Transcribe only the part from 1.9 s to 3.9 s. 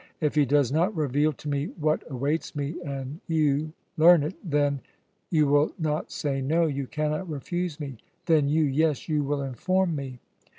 awaits me and you